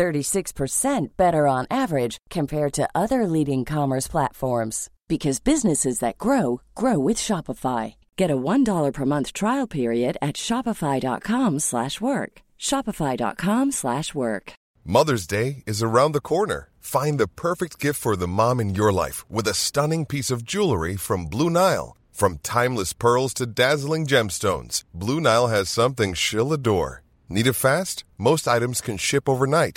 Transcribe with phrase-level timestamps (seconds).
[0.00, 6.98] 36% better on average compared to other leading commerce platforms because businesses that grow grow
[6.98, 7.96] with Shopify.
[8.16, 12.32] Get a $1 per month trial period at shopify.com/work.
[12.68, 14.52] shopify.com/work.
[14.84, 16.60] Mother's Day is around the corner.
[16.96, 20.46] Find the perfect gift for the mom in your life with a stunning piece of
[20.52, 21.88] jewelry from Blue Nile.
[22.20, 26.92] From timeless pearls to dazzling gemstones, Blue Nile has something she'll adore.
[27.28, 28.04] Need it fast?
[28.16, 29.76] Most items can ship overnight.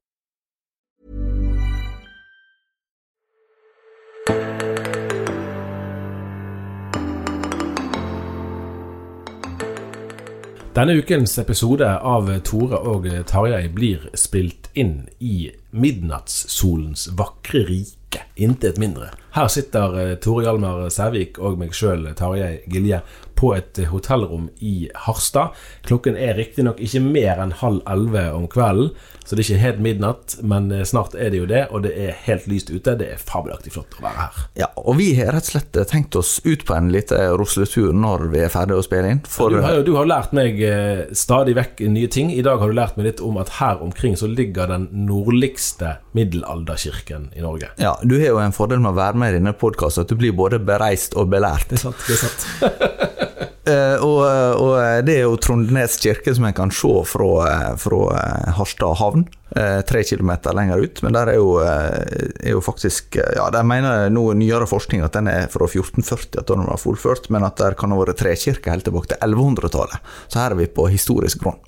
[10.71, 18.21] Denne ukens episode av Tore og Tarjei blir spilt inn i midnattssolens vakre rike.
[18.39, 19.09] Intet mindre.
[19.35, 23.01] Her sitter eh, Tore Hjalmar Sævik og meg sjøl, Tarjei Gilje,
[23.41, 24.75] på et hotellrom i
[25.07, 25.55] Harstad.
[25.89, 28.91] Klokken er riktignok ikke mer enn halv elleve om kvelden,
[29.25, 31.91] så det er ikke helt midnatt, men eh, snart er det jo det, og det
[32.05, 32.93] er helt lyst ute.
[32.99, 34.39] Det er fabelaktig flott å være her.
[34.61, 38.27] Ja, og vi har rett og slett tenkt oss ut på en liten rusletur når
[38.33, 39.23] vi er ferdige å spille inn.
[39.25, 39.49] For...
[39.53, 42.29] Du, har, jo- du har lært meg eh, stadig vekk nye ting.
[42.35, 45.95] I dag har du lært meg litt om at her omkring så ligger den nordligste
[46.17, 47.71] middelalderkirken i Norge.
[47.81, 50.17] Ja, Du har jo en fordel med å være med i denne podkasten, at du
[50.19, 51.69] blir både bereist og belært.
[51.71, 52.05] Det er sant.
[52.07, 53.27] det er sant Eh,
[53.67, 54.21] og,
[54.57, 58.97] og det er jo Trondenes kirke som en kan se fra, eh, fra eh, Harstad
[58.97, 61.01] havn, eh, tre kilometer lenger ut.
[61.05, 65.05] Men der er jo, eh, er jo faktisk eh, Ja, de mener nå nyere forskning
[65.05, 68.17] at den er fra 1440, at den var fullført, men at det kan ha vært
[68.23, 70.13] trekirke helt tilbake til 1100-tallet.
[70.27, 71.61] Så her er vi på historisk grunn.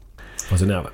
[0.49, 0.91] Fascinerende.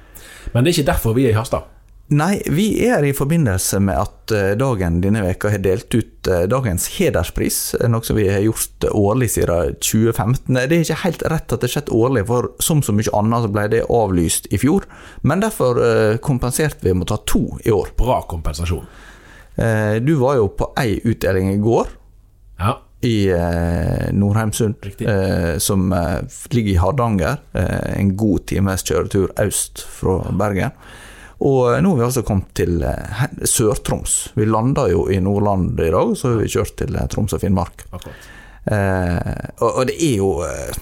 [0.54, 1.79] Men det er ikke derfor vi er i Harstad.
[2.10, 6.48] Nei, vi er i forbindelse med at eh, dagen denne veka har delt ut eh,
[6.50, 10.58] dagens hederspris, eh, noe som vi har gjort årlig siden 2015.
[10.58, 13.46] Det er ikke helt rett at det har skjedd årlig, for som så mye annet
[13.46, 14.88] så ble det avlyst i fjor.
[15.22, 15.78] Men derfor
[16.26, 17.92] kompenserte vi med å ta to i år.
[18.02, 18.88] Bra kompensasjon.
[20.02, 21.90] Du var jo på ei utdeling i går
[22.62, 22.74] Ja.
[23.06, 23.28] i
[24.16, 25.08] Nordheimsund, Riktig.
[25.62, 25.92] som
[26.56, 27.38] ligger i Hardanger.
[28.00, 30.72] En god times kjøretur øst fra Bergen.
[31.40, 34.16] Og nå har vi altså kommet til eh, Sør-Troms.
[34.36, 37.40] Vi landa jo i Nordland i dag, så har vi kjørt til eh, Troms og
[37.44, 37.86] Finnmark.
[38.66, 40.80] Eh, og, og det er jo eh,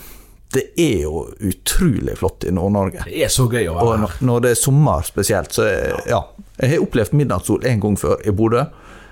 [0.58, 3.06] Det er jo utrolig flott i Nord-Norge.
[3.06, 4.26] Det er så gøy å være her her.
[4.26, 6.24] når det er sommer spesielt, så er, ja.
[6.58, 8.64] Jeg har opplevd midnattssol en gang før i Bodø,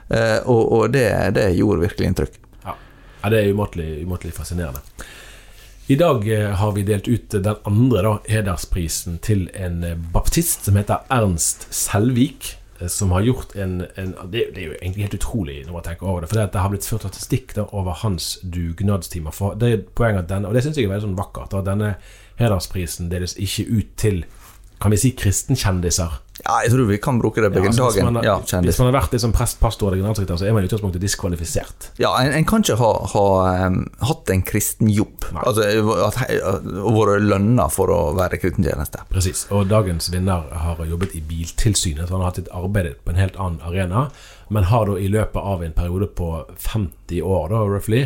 [0.09, 1.05] eh, og, og det,
[1.38, 2.39] det gjorde virkelig inntrykk.
[2.63, 2.73] Ja.
[3.22, 4.81] ja, det er umåtelig, umåtelig fascinerende.
[5.88, 10.66] I dag eh, har vi delt ut den andre da, hedersprisen til en eh, baptist
[10.66, 12.56] som heter Ernst Selvik.
[12.79, 15.85] eh, Som har gjort en, en det, det er jo egentlig helt utrolig når man
[15.85, 16.31] tenker over det.
[16.31, 19.35] For det, det har blitt ført statistikk da, over hans dugnadstimer.
[19.35, 21.53] For det er poenget at denne, Og det syns jeg er veldig sånn vakkert.
[21.53, 21.91] At denne
[22.41, 24.23] hedersprisen deles ikke ut til
[24.81, 26.22] kan vi si kristenkjendiser.
[26.44, 28.90] Ja, jeg tror vi kan bruke det begge altså, hvis, man, har- Ja, hvis man
[28.91, 31.88] har vært liksom prest, pastor eller generalsekretær, så er man i utgangspunktet diskvalifisert.
[31.97, 33.23] Ja, en, en kan ikke ha, ha
[33.67, 35.26] um, hatt en kristen jobb.
[35.41, 35.64] Altså,
[36.05, 36.20] at,
[36.84, 39.08] og vært lønna for å være kristentjeneste.
[39.09, 39.46] Precis.
[39.55, 43.23] Og dagens vinner har jobbet i Biltilsynet, så han har hatt et arbeid på en
[43.23, 44.09] helt annen arena.
[44.53, 46.32] Men har da i løpet av en periode på
[46.67, 48.05] 50 år, da, roughly,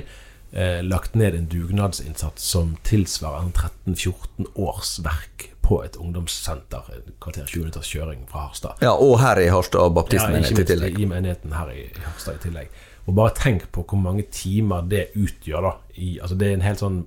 [0.53, 6.87] eh, lagt ned en dugnadsinnsats som tilsvarer en 13-14 års verk på et ungdomssenter.
[6.95, 8.81] Et kvarter 20 minutters kjøring fra Harstad.
[8.81, 10.99] Ja, og her i Harstad Ja, baptistmenighet ikke i tillegg.
[10.99, 12.69] i menigheten her i Harstad i tillegg.
[13.07, 15.71] Og bare tenk på hvor mange timer det utgjør, da.
[15.95, 16.99] I, altså det er en helt sånn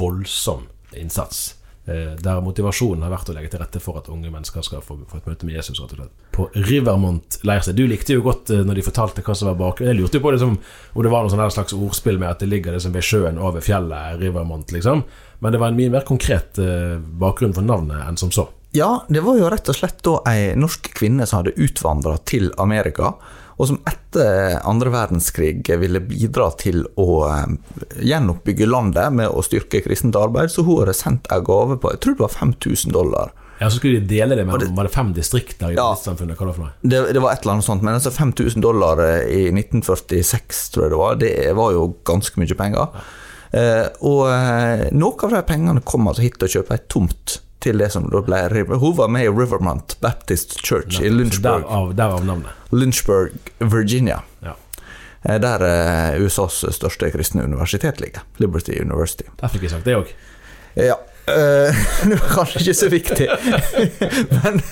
[0.00, 0.66] voldsom
[0.96, 1.56] innsats.
[1.90, 5.00] Eh, der motivasjonen har vært å legge til rette for at unge mennesker skal få,
[5.10, 5.80] få et møte med Jesus.
[5.80, 6.12] rett og slett.
[6.36, 7.74] På Rivermont leirsted.
[7.74, 9.90] Du likte jo godt eh, når de fortalte hva som var bakgrunnen.
[9.96, 10.54] Jeg lurte jo på liksom,
[10.94, 13.64] om det var noe sånn slags ordspill med at det ligger liksom ved sjøen over
[13.64, 15.02] fjellet, Rivermont, liksom.
[15.40, 18.46] Men det var en mye mer konkret eh, bakgrunn for navnet enn som så.
[18.76, 22.52] Ja, det var jo rett og slett da ei norsk kvinne som hadde utvandra til
[22.62, 23.16] Amerika,
[23.60, 27.50] og som etter andre verdenskrig ville bidra til å eh,
[28.08, 32.00] gjenoppbygge landet med å styrke kristent arbeid, så hun hadde sendt en gave på jeg
[32.06, 33.34] tror det var 5000 dollar.
[33.60, 35.90] Ja, Så skulle de dele det med det- var det fem distrikter i Ja.
[35.94, 36.38] samfunnet?
[36.38, 36.72] Hva det for noe?
[36.82, 40.84] Det, det var et eller annet sånt, men altså 5000 dollar eh, i 1946, tror
[40.86, 42.88] jeg det var, det var jo ganske mye penger.
[43.52, 47.40] Eh, og noen noe av de pengene kom altså hit til å kjøpe ei tomt
[47.60, 48.78] til det som da ble River.
[48.80, 52.50] Hun var med i Rivermont Baptist Church i Så Lynchburg, Derav, derav navnet.
[52.72, 54.20] Lynchburg, Virginia.
[54.44, 54.54] Ja.
[55.22, 58.24] Eh, Der eh, USAs største kristne universitet ligger.
[58.40, 59.24] Liberty University.
[59.40, 60.12] Der fikk jeg sagt det òg.
[60.76, 60.96] Ja.
[61.28, 63.28] eh, det var kanskje ikke så viktig.
[64.36, 64.62] men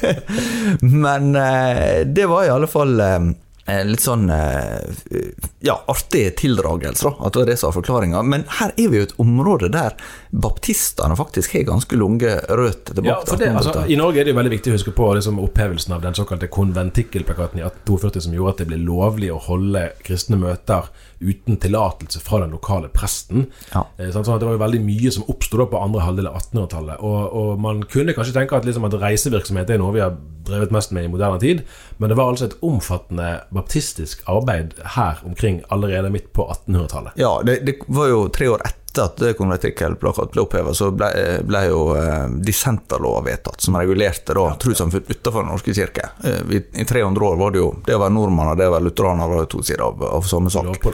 [1.03, 3.35] men eh, det var i alle fall en
[3.69, 5.29] litt sånn eh,
[5.61, 7.27] ja, artig tildragelse, da.
[7.27, 8.23] At det var det som var forklaringa.
[8.25, 9.97] Men her er vi jo et område der
[10.31, 14.35] baptistene faktisk har ganske lange røtter tilbake Ja, for det, altså, I Norge er det
[14.35, 18.39] jo veldig viktig å huske på liksom, opphevelsen av den såkalte konventikkelplakaten i 1842 som
[18.39, 20.89] gjorde at det ble lovlig å holde kristne møter
[21.21, 23.49] uten tillatelse fra den lokale presten.
[23.73, 23.85] Ja.
[23.99, 27.03] Eh, sånn at Det var jo veldig mye som oppsto på andre halvdel av 1800-tallet.
[27.03, 30.17] Og, og man kunne kanskje tenke at, liksom, at reisevirksomhet er noe vi har
[30.49, 31.63] drevet mest med i moderne tid,
[31.99, 37.19] men det var altså et omfattende baptistisk arbeid her omkring allerede midt på 1800-tallet.
[37.21, 41.11] Ja, det, det var jo tre år etter at konvertikkelplakaten ble oppheva, så ble,
[41.45, 46.09] ble jo eh, dissenterlova vedtatt, som regulerte da trossamfunn utenfor Den norske kirke.
[46.25, 49.29] Eh, i, I 300 år var det jo Det var nordmann og det var lutheraner,
[49.29, 50.89] var to sider av, av samme sak.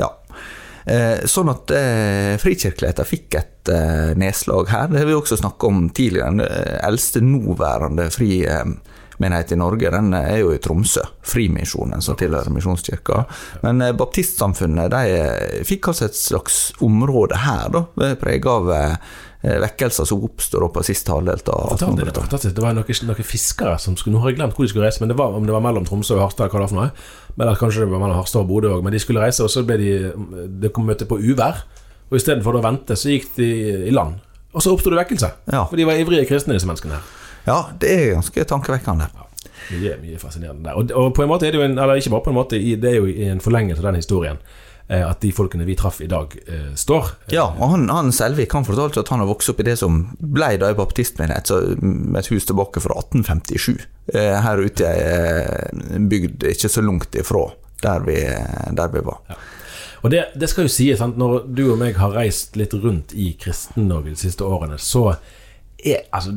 [0.00, 0.10] Ja.
[0.86, 4.90] Eh, sånn at eh, frikirkeligheten fikk et eh, nedslag her.
[4.92, 6.30] Det har vi også snakka om tidligere.
[6.34, 8.10] Den eh, eldste nåværende
[9.16, 11.00] frimenighet i Norge den er jo i Tromsø.
[11.22, 13.24] Frimisjonen, som tilhører Misjonskirka.
[13.62, 18.96] Men eh, baptistsamfunnet de eh, fikk altså et slags område her, da, prega av eh,
[19.46, 22.20] vekkelser som oppstår på siste halvdel av det, 1800-tallet.
[22.26, 22.56] fantastisk.
[22.56, 25.02] det var noen, noen fiskere som skulle Nå har jeg glemt hvor de skulle reise,
[25.02, 26.90] men det var, om det var mellom Tromsø og Harstad, hva det var for noe.
[27.36, 28.84] Men eller kanskje det var mellom Harstad og Bodø òg.
[28.84, 29.90] Men de skulle reise, og så ble de
[30.62, 31.64] Det kom møte på uvær.
[32.06, 33.50] Og istedenfor å vente, så gikk de
[33.90, 34.20] i land.
[34.56, 35.30] Og så oppsto det vekkelse.
[35.52, 35.66] Ja.
[35.68, 37.14] For de var ivrige kristne, disse menneskene her.
[37.46, 39.08] Ja, det er ganske tankevekkende.
[39.70, 40.76] Mye, mye fascinerende der.
[40.78, 42.58] Og, og på en måte er det jo en Eller ikke bare på en måte,
[42.60, 44.38] det er jo en forlengelse av den historien
[44.88, 47.10] eh, at de folkene vi traff i dag, eh, står.
[47.34, 50.04] Ja, og han, han Selvik han fortalte at han har vokst opp i det som
[50.20, 51.50] ble da i baptistmenighet,
[51.82, 53.86] med et hus tilbake fra 1857.
[54.14, 57.48] eh, Her ute i ei bygd ikke så langt ifra
[57.82, 58.20] der vi,
[58.78, 59.38] der vi var.
[60.04, 63.14] Og det, det skal jo sies, sant, når du og meg har reist litt rundt
[63.16, 65.08] i Kristen-Norge de siste årene, så
[65.82, 66.36] er altså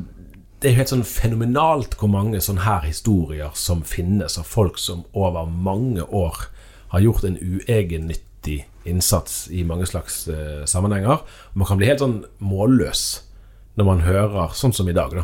[0.59, 4.79] det er jo helt sånn fenomenalt hvor mange sånne her historier som finnes av folk
[4.81, 6.49] som over mange år
[6.91, 11.21] har gjort en uegennyttig innsats i mange slags uh, sammenhenger.
[11.53, 13.03] Man kan bli helt sånn målløs
[13.79, 15.23] når man hører, sånn som i dag, da.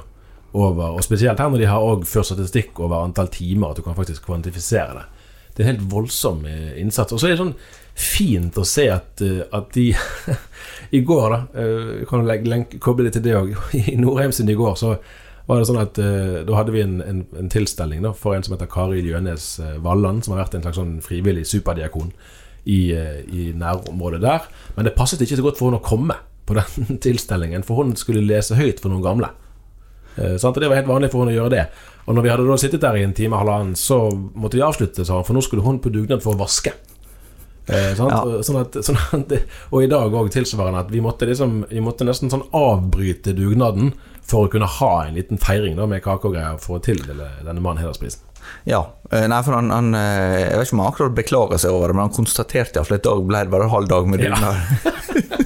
[0.56, 3.98] Over, og spesielt her når de har ført statistikk over antall timer, at du kan
[3.98, 5.04] faktisk kvantifisere det.
[5.56, 7.12] Det er en helt voldsom eh, innsats.
[7.12, 7.54] Og så er det sånn
[8.00, 9.90] fint å se at, eh, at de
[10.96, 11.68] I går, da
[12.08, 13.52] kan lenke, koble det til det òg.
[13.76, 14.96] I sin i går så
[15.46, 18.46] var det sånn at uh, da hadde vi en, en, en tilstelning da, for en
[18.46, 22.10] som heter Kari Ljønes eh, Valland, som har vært en slags sånn frivillig superdiakon
[22.66, 24.48] i, uh, i nærområdet der.
[24.78, 26.18] Men det passet ikke så godt for henne å komme
[26.50, 29.30] på den tilstelningen, for hun skulle lese høyt for noen gamle.
[30.18, 30.56] Uh, sant?
[30.56, 31.68] Og Det var helt vanlig for henne å gjøre det.
[32.06, 34.66] Og når vi hadde da sittet der i en time og halvannen, så måtte vi
[34.66, 36.74] avslutte, sa hun, for nå skulle hun på dugnad for å vaske.
[37.66, 38.14] Eh, sant?
[38.14, 38.42] Ja.
[38.46, 39.32] Sånn at, sånn at,
[39.74, 43.96] og i dag òg tilsvarende at vi måtte, liksom, vi måtte nesten sånn avbryte dugnaden
[44.26, 47.30] for å kunne ha en liten feiring da, med kake og greier for å tildele
[47.46, 48.24] denne mannen hedersprisen.
[48.70, 51.74] Ja, eh, nei, for han, han eh, Jeg vet ikke om han akkurat beklager seg
[51.74, 54.26] over det, men han konstaterte iallfall at i dag ble det bare halv dag med
[54.26, 54.38] Ja.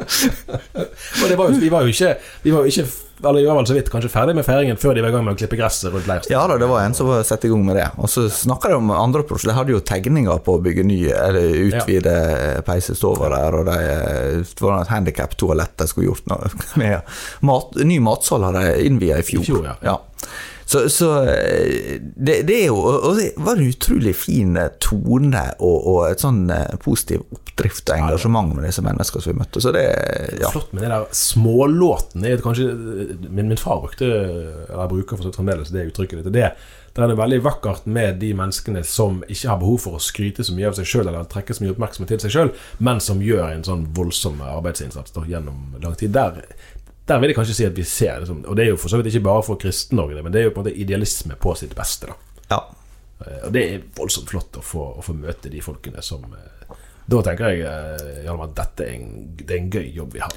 [0.00, 2.10] Og det var jo, vi var jo ikke,
[2.42, 2.84] vi var jo ikke
[3.20, 5.26] Eller vi var vel så vidt kanskje ferdig med feiringen før de var i gang
[5.26, 6.32] med å klippe gresset rundt leirstedet.
[6.32, 7.84] Ja da, det var en som var satt i gang med det.
[8.00, 9.52] Og så snakka de om andre prosjekter.
[9.52, 12.62] De hadde jo tegninger på å bygge ny, eller utvide ja.
[12.64, 13.76] peisestover der, og de,
[14.48, 16.48] det var et handikap-toalett de skulle gjort noe
[16.80, 17.12] med.
[17.44, 19.44] Mat, ny matsal hadde de innvia i fjor.
[19.44, 19.98] I fjor, ja.
[20.70, 21.24] Så, så
[22.16, 26.44] det, det, er jo Og det var en utrolig fin tone og, og et sånn
[26.54, 29.62] eh, positiv oppdrift og engasjement med disse menneskene som vi møtte.
[29.64, 29.82] Så det
[30.38, 30.52] ja.
[30.52, 32.36] Flott med de der smålåtene.
[32.44, 32.68] Kanskje
[33.26, 36.30] min, min far brukte Eller bruker for fremdeles det uttrykket litt.
[36.38, 36.52] Det,
[36.94, 40.54] det er veldig vakkert med de menneskene som ikke har behov for å skryte så
[40.54, 43.46] mye av seg sjøl eller trekke så mye oppmerksomhet til seg sjøl, men som gjør
[43.48, 46.14] en sånn voldsom arbeidsinnsats da, gjennom lang tid.
[46.14, 46.42] Der,
[47.10, 49.00] der vil jeg kanskje si at vi ser liksom, Og det er jo for så
[49.00, 51.74] vidt ikke bare for Kristen-Norge, men det er jo på en måte idealisme på sitt
[51.78, 52.10] beste.
[52.10, 52.14] da
[52.54, 52.60] Ja.
[53.26, 56.76] Eh, Og det er voldsomt flott å få, å få møte de folkene som eh,
[57.10, 60.32] Da tenker jeg eh, at dette er en, det er en gøy jobb vi har.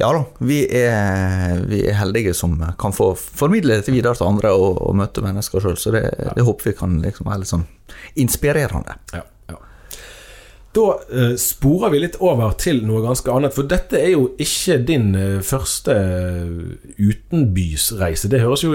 [0.00, 4.52] Ja da, vi er, vi er heldige som kan få formidle dette videre til andre
[4.56, 6.02] og, og møte mennesker sjøl, så det,
[6.36, 7.66] det håper vi kan liksom være litt sånn
[8.20, 8.96] inspirerende.
[9.12, 9.26] Ja, ja.
[10.70, 14.76] Da eh, sporer vi litt over til noe ganske annet, for dette er jo ikke
[14.86, 18.30] din eh, første eh, utenbysreise.
[18.30, 18.70] Det høres jo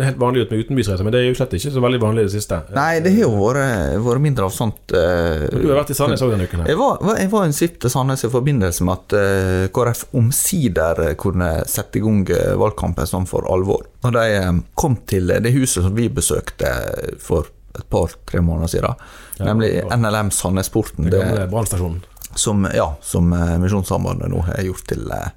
[0.00, 2.30] helt vanlig ut med utenbysreise, men det er jo slett ikke så veldig vanlig i
[2.30, 2.62] det siste.
[2.72, 4.96] Nei, det har jo vært, vært mindre av sånt.
[4.96, 6.64] eh, Du har vært i Sandnes òg denne uken.
[6.72, 11.04] Jeg var, jeg var en svipp til Sandnes i forbindelse med at eh, KrF omsider
[11.20, 13.84] kunne sette i gang eh, valgkampen sånn for alvor.
[14.06, 16.72] Når de eh, kom til det huset som vi besøkte
[17.20, 18.94] for et par-tre måneder siden,
[19.38, 19.72] Ja, nemlig.
[19.96, 21.10] NLM Sandnesporten.
[21.10, 22.00] Den gamle brannstasjonen.
[22.34, 25.30] som, ja, som eh, Misjonssambandet nå har gjort til eh,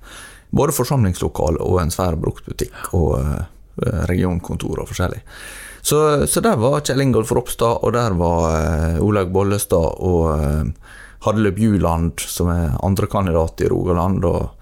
[0.54, 3.46] både forsamlingslokal og en svær bruktbutikk og eh,
[4.10, 5.24] regionkontor og forskjellig.
[5.82, 10.70] Så, så der var Kjell Ingolf Ropstad, og der var Olaug Bollestad og
[11.25, 14.54] Hadle Bjuland, som er andrekandidat i Rogaland, og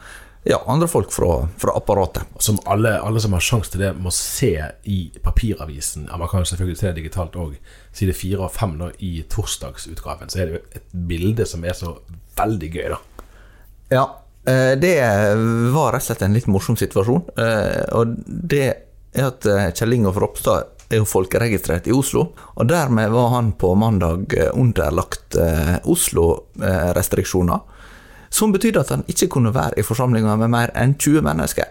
[0.43, 2.23] ja, andre folk fra, fra apparatet.
[2.41, 4.53] Som alle, alle som har sjanse til det, må se
[4.89, 6.07] i papiravisen.
[6.09, 7.53] Ja, man kan selvfølgelig se det digitalt òg.
[7.93, 10.29] Side fire og fem da, i torsdagsutgaven.
[10.33, 11.93] Så er det jo et bilde som er så
[12.39, 12.99] veldig gøy, da.
[13.91, 14.05] Ja,
[14.49, 14.95] eh, det
[15.75, 17.23] var rett og slett en litt morsom situasjon.
[17.37, 18.63] eh, Og det
[19.13, 23.53] er at eh, Kjell Ingolf Ropstad er jo folkeregistrert i Oslo, og dermed var han
[23.55, 25.37] på mandag underlagt
[25.87, 27.59] Oslo-restriksjoner.
[28.31, 31.67] Som betydde at han ikke kunne være i forsamlinga med mer enn 20 mennesker.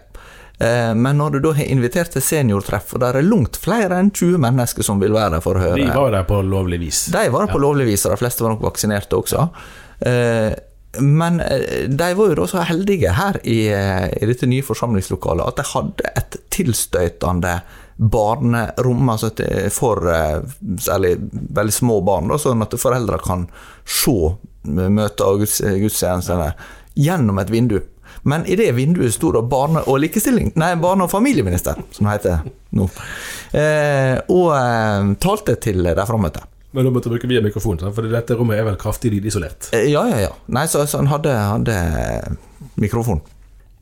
[0.61, 4.11] Eh, Men når du da har invitert til seniortreff, og der er langt flere enn
[4.13, 7.07] 20 mennesker som vil være der for å høre De var der på lovlig vis.
[7.15, 9.47] de var det på lovlig vis, og de fleste var nok vaksinerte også.
[10.05, 10.53] Eh,
[11.01, 15.57] Men eh, de var jo da så heldige her i, i dette nye forsamlingslokalet at
[15.63, 17.61] de hadde et tilstøytende
[18.01, 19.31] barnerom altså
[19.71, 20.01] for
[20.81, 21.15] særlig
[21.55, 23.47] veldig små barn, da, sånn at foreldre kan
[23.85, 24.15] se
[24.65, 26.53] møter og guds, gudstjenestene
[27.01, 27.79] gjennom et vindu.
[28.29, 32.17] Men i det vinduet sto da barne- og likestilling Nei, barne- og familieminister, som det
[32.19, 32.43] heter
[32.77, 32.89] nå.
[33.57, 36.43] Eh, og eh, talte til de frammøtte.
[36.77, 39.71] Men nå måtte bruke via mikrofon, for dette rommet er vel kraftig lydisolert.
[39.75, 40.33] Eh, Ja, ja, ja.
[40.53, 41.79] Nei, så, så han hadde, hadde
[42.79, 43.23] mikrofon.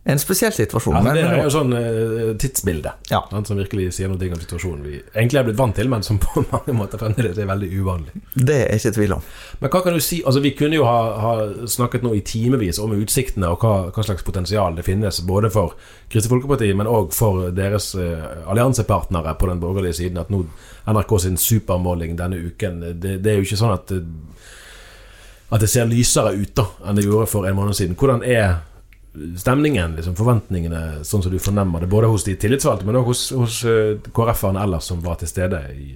[0.08, 0.94] En spesiell situasjon.
[1.04, 3.18] Ja, det er jo sånn uh, tidsbilde Ja.
[3.44, 6.42] som virkelig sier noe om situasjonen vi egentlig er blitt vant til, men som på
[6.52, 8.14] mange måter fremdeles er veldig uvanlig.
[8.34, 9.26] det er ikke tvil om.
[9.60, 11.32] Men hva kan du si, altså Vi kunne jo ha, ha
[11.68, 15.74] snakket nå i timevis om utsiktene og hva, hva slags potensial det finnes, både for
[16.08, 20.18] Kristelig Folkeparti, men òg for deres uh, alliansepartnere på den borgerlige siden.
[20.24, 20.46] At nå
[20.88, 24.06] NRK sin supermåling denne uken Det, det er jo ikke sånn at, det-
[25.50, 27.96] at det ser lysere ut da enn det gjorde for en måned siden.
[27.96, 28.58] Hvordan er
[29.38, 33.28] stemningen, liksom forventningene, sånn som du fornemmer det, både hos de tillitsvalgte, men òg hos,
[33.36, 35.94] hos eh, KrF-erne ellers som var til stede i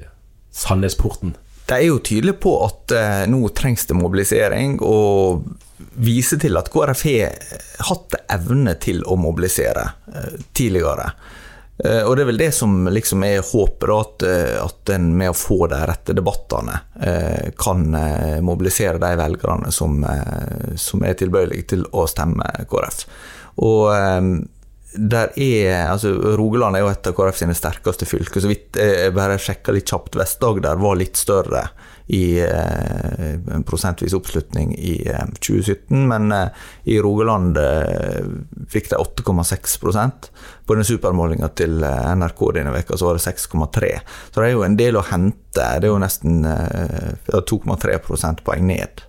[0.53, 1.35] Sandnesporten?
[1.69, 5.47] De er jo tydelige på at eh, nå trengs det mobilisering, og
[6.03, 7.39] viser til at KrF har
[7.89, 11.13] hatt evne til å mobilisere eh, tidligere.
[11.85, 15.33] Eh, og det er vel det som liksom er håpet, at, eh, at en med
[15.33, 17.85] å få de rette debattene eh, kan
[18.45, 20.01] mobilisere de velgerne som,
[20.79, 23.05] som er tilbøyelige til å stemme KrF.
[23.63, 23.89] Og
[24.93, 28.45] der er, altså Rogaland er jo et av KrF sine sterkeste fylker.
[28.45, 31.67] Så vidt jeg bare sjekka litt kjapt, Vest-Agder var litt større
[32.13, 38.27] i eh, en prosentvis oppslutning i eh, 2017, men eh, i Rogaland eh,
[38.69, 40.29] fikk de 8,6%
[40.67, 43.93] På den supermålinga til eh, NRK denne veka så var det 6,3
[44.29, 45.39] Så det er jo en del å hente.
[45.57, 49.07] Det er jo nesten eh, 2,3 prosentpoeng ned.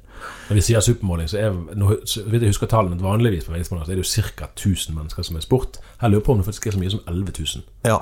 [0.54, 3.80] Når vi sier supermåling, så er nå, så vidt jeg husker tallene vanligvis på så
[3.82, 4.46] er det jo ca.
[4.54, 5.80] 1000 mennesker som er spurt.
[5.98, 7.64] Her lurer jeg på om det faktisk er så mye som 11 000.
[7.90, 7.98] Ja.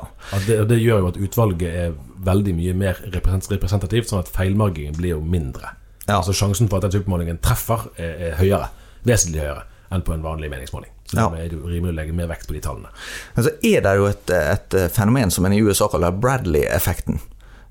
[0.50, 1.94] Det, det gjør jo at utvalget er
[2.28, 5.72] veldig mye mer representativt, sånn at feilmargingen blir jo mindre.
[6.10, 6.18] Ja.
[6.18, 8.68] Altså Sjansen for at den supermålingen treffer, er, er høyere.
[9.08, 9.64] Vesentlig høyere
[9.96, 10.92] enn på en vanlig meningsmåling.
[11.08, 11.30] Så Ja.
[11.40, 12.92] er det rimelig å legge mer vekt på de tallene.
[13.36, 17.24] Men så er det jo et, et fenomen som en i USA kaller Bradley-effekten.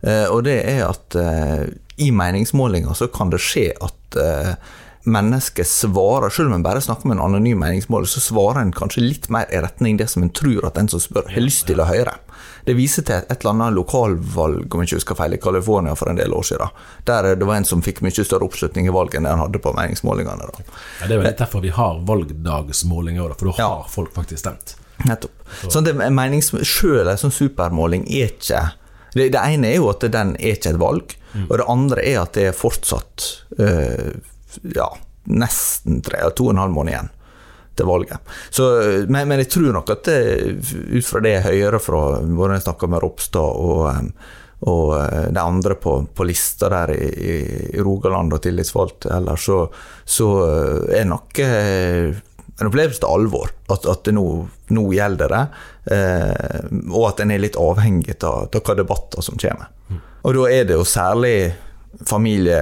[0.03, 1.65] Eh, og det er at eh,
[2.01, 4.17] i meningsmålinger så kan det skje at
[5.05, 9.01] mennesket svarer, selv om en bare snakker med en anonym meningsmåler, så svarer en kanskje
[9.05, 11.81] litt mer i retning det som en tror at den som spør, har lyst til
[11.81, 12.13] å høre.
[12.67, 16.11] Det viser til et eller annet lokalvalg, om jeg ikke husker feil, i California for
[16.13, 16.75] en del år siden.
[17.09, 19.63] Der det var en som fikk mye større oppslutning i valget enn det han hadde
[19.65, 20.51] på meningsmålingene.
[20.53, 20.67] Da.
[21.01, 23.69] Ja, det er vel litt derfor vi har valgdagsmålinger, for da Ja.
[23.69, 24.77] har folk faktisk stemt.
[25.09, 25.33] Nettopp.
[25.69, 26.53] Så det er menings...
[26.69, 28.67] Selv en sånn supermåling er ikke
[29.15, 31.15] det, det ene er jo at den er ikke et valg,
[31.47, 33.27] og det andre er at det er fortsatt
[33.59, 34.11] øh,
[34.75, 34.89] ja,
[35.31, 37.11] nesten tre, to og en halv måned igjen
[37.79, 38.35] til valget.
[38.51, 38.67] Så,
[39.09, 40.19] men, men, jeg tror nok at det,
[40.99, 44.11] ut fra det jeg hører fra både jeg snakker med Ropstad og,
[44.69, 44.91] og
[45.33, 49.63] de andre på, på lista der i, i, Rogaland og tillitsvalgte ellers, så,
[50.05, 50.29] så
[50.91, 51.41] er nok
[52.61, 53.53] en opplevelse til alvor.
[53.73, 54.27] At, at det nå,
[54.77, 55.43] nå, gjelder det.
[55.97, 59.73] Eh, og at en er litt avhengig av, av hva debatter som kommer.
[59.89, 60.01] Mm.
[60.21, 61.35] Og da er det jo særlig
[62.07, 62.59] familie,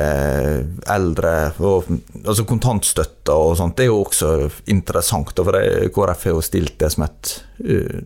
[0.88, 1.88] eldre og
[2.24, 3.76] altså kontantstøtte og sånt.
[3.76, 4.30] Det er jo også
[4.72, 5.34] interessant.
[5.36, 7.34] For det, KrF har jo stilt det som et
[7.66, 7.98] uh,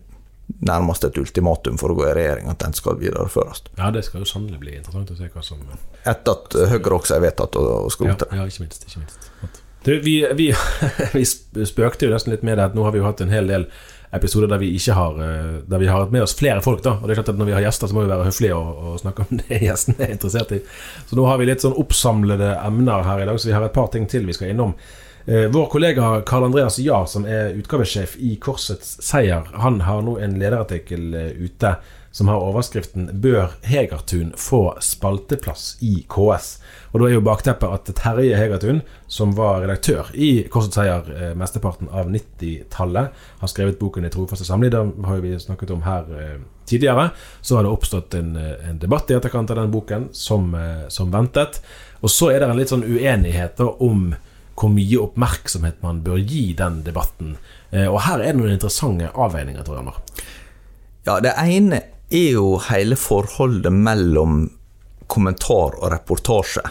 [0.67, 3.63] nærmest et ultimatum for å gå i regjering, at den skal videreføres.
[3.77, 5.63] Ja, det skal jo sannelig bli interessant å se hva som
[6.03, 8.33] Etter at Høyre også er vedtatt å skrote det.
[8.35, 8.83] Ja, ja, ikke minst.
[8.89, 9.62] Ikke minst.
[9.83, 10.53] Du, vi, vi,
[11.13, 11.25] vi,
[11.65, 13.67] spøkte jo nesten litt med det at nå har vi jo hatt en hel del
[14.13, 16.83] episoder der vi ikke har eh, Der vi har hatt med oss flere folk.
[16.85, 18.55] da Og det er klart at Når vi har gjester, så må vi være høflige
[18.55, 20.61] og, og snakke om det gjestene er interessert i.
[21.09, 23.75] Så nå har vi litt sånn oppsamlede emner her i dag, så vi har et
[23.75, 24.77] par ting til vi skal innom.
[25.25, 30.17] Eh, vår kollega Karl Andreas Jahr, som er utgavesjef i Korsets Seier, han har nå
[30.19, 31.75] en lederartikkel eh, ute
[32.13, 36.59] som har overskriften 'Bør Hegertun få spalteplass i KS'?
[36.93, 41.31] Og Da er jo bakteppet at Terje Hegertun, som var redaktør i Korsets Seier eh,
[41.37, 44.69] mesteparten av 90-tallet, har skrevet boken 'I trofaste samliv'.
[44.69, 46.37] Det har vi snakket om her eh,
[46.69, 47.09] tidligere.
[47.41, 50.53] Så har det oppstått en, eh, en debatt i etterkant av den boken, som,
[50.87, 51.63] som, ventet.
[52.01, 54.13] Og så er det en litt sånn uenighet om
[54.53, 57.37] hvor mye oppmerksomhet man bør gi den debatten.
[57.73, 59.85] Og her er det noen interessante avveininger, tror jeg.
[59.87, 59.97] Når.
[61.09, 61.81] Ja, det ene
[62.13, 64.51] er jo hele forholdet mellom
[65.09, 66.61] kommentar og reportasje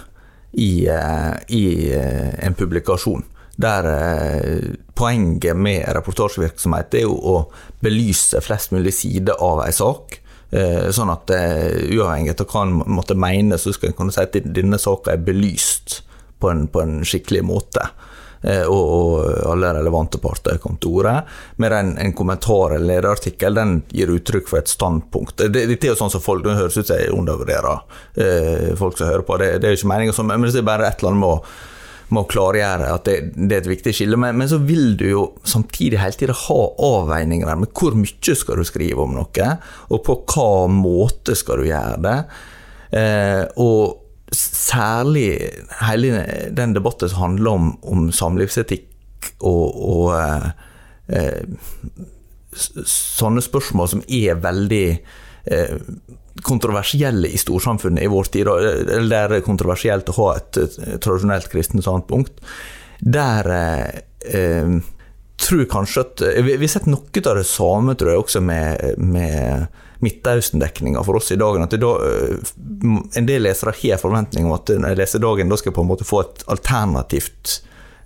[0.53, 3.25] i, eh, i eh, en publikasjon.
[3.57, 7.37] Der eh, poenget med reportasjevirksomhet er jo å
[7.85, 10.19] belyse flest mulig sider av en sak.
[10.93, 14.77] Sånn at uavhengig av hva en måtte mene, så skal en kunne si at denne
[14.77, 16.03] saka er belyst
[16.45, 17.87] på en, på en skikkelig måte.
[18.43, 21.15] Eh, og, og alle relevante parter kom til orde.
[21.63, 25.45] Mer en, en kommentar eller lederartikkel den gir uttrykk for et standpunkt.
[25.47, 27.85] Det, det, er jo sånn som folk, det høres ut som jeg undervurderer
[28.19, 29.39] eh, folk som hører på.
[29.43, 31.71] Det, det er jo ikke meningen men det er bare et eller annet med å
[32.13, 34.19] må klargjøre at det, det, er et viktig skille.
[34.21, 38.61] Men, men, så vil du jo samtidig hele tiden ha avveininger med hvor mye skal
[38.61, 39.49] du skrive om noe,
[39.89, 42.19] og på hva måte skal du gjøre det.
[43.01, 44.02] Eh, og
[44.33, 45.27] særlig
[45.83, 46.25] hele
[46.57, 48.89] den debatten som handler om, om samlivsetikk
[49.41, 50.51] og, og eh,
[51.19, 52.11] eh
[52.53, 54.87] sånne spørsmål som er veldig
[55.49, 55.79] eh,
[56.45, 60.77] kontroversielle i storsamfunnet i vår tid, eller der det er kontroversielt å ha et, et
[61.01, 62.43] tradisjonelt kristent standpunkt,
[63.01, 64.03] der eh,
[64.37, 64.77] eh
[65.43, 69.01] tror kanskje at Vi, Vi har sett noe av det samme, tror jeg, også med,
[69.03, 69.67] med
[70.03, 71.63] Midtøsten-dekninga for oss i dagen.
[71.63, 72.55] At da, eh,
[73.19, 75.85] en del lesere har forventning om at når jeg leser dagen, da skal jeg på
[75.85, 77.61] en måte få et alternativt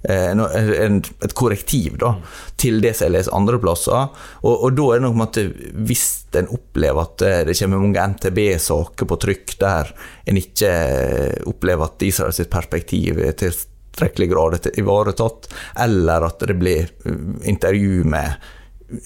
[0.04, 2.12] eh, et korrektiv da,
[2.60, 4.10] til det som jeg leser andre plasser.
[4.42, 6.04] Og, og da er det nok med at hvis
[6.36, 9.94] en opplever at eh, det kommer mange NTB-saker på trykk der
[10.28, 10.74] en ikke
[11.48, 13.32] opplever at Israels perspektiv er
[13.96, 15.48] tilstrekkelig grad ivaretatt,
[15.80, 16.92] eller at det blir
[17.48, 18.36] intervju med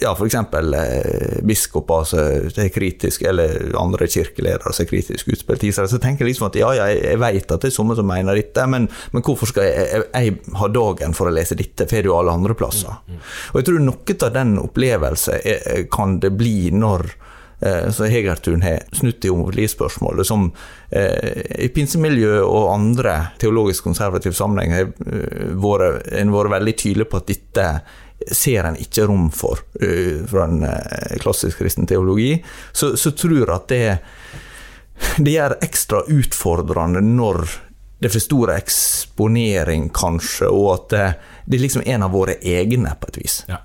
[0.01, 0.35] ja, f.eks.
[0.35, 6.01] Eh, biskoper som er kritiske, eller andre kirkeledere som er kritiske utspilt til Israel, så
[6.03, 8.67] tenker jeg liksom at ja, ja, jeg vet at det er noen som mener dette,
[8.69, 12.19] men, men hvorfor skal jeg, jeg, jeg, ha dagen for å lese dette, får jo
[12.19, 12.93] alle andre plasser?
[13.07, 13.25] Mm, mm.
[13.55, 17.09] Og jeg tror noe av den opplevelsen kan det bli når
[17.93, 20.47] så Hegertun har snudd i homofilispørsmålet, som
[20.89, 27.21] eh, i pinsemiljø og andre teologisk konservative sammenhenger har eh, vært, vært veldig tydelig på
[27.21, 27.67] at dette
[28.37, 29.63] ser en ikke rom for
[30.29, 30.65] fra en
[31.23, 32.35] klassisk kristen teologi,
[32.69, 33.87] så, så tror at det,
[35.17, 37.41] det gjør ekstra utfordrende når
[38.01, 41.09] det er for stor eksponering, kanskje, og at det,
[41.45, 43.41] det er liksom en av våre egne, på et vis.
[43.49, 43.61] Ja.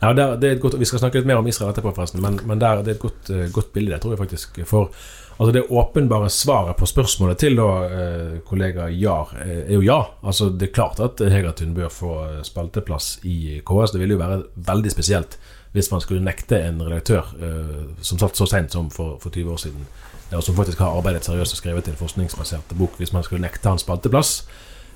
[0.00, 2.22] Ja det er, det er godt, vi skal snakke litt mer om Israel etterpå, forresten,
[2.24, 4.60] men, men det er et godt, uh, godt bilde, det tror jeg faktisk.
[4.68, 4.90] For
[5.36, 9.98] Altså Det åpenbare svaret på spørsmålet til da, eh, kollega Jar eh, er jo ja.
[10.22, 13.92] Altså Det er klart at Hegatun bør få eh, spalteplass i KS.
[13.92, 15.38] Det ville jo være veldig spesielt
[15.72, 19.52] hvis man skulle nekte en redaktør eh, som satt så seint som for, for, 20
[19.52, 19.86] år siden,
[20.32, 23.68] og som faktisk har arbeidet seriøst og skrevet en forskningsbasert bok, hvis man skulle nekte
[23.68, 24.46] han spalteplass.